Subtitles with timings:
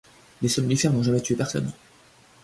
[0.41, 1.71] Les somnifères n'ont jamais tué personne.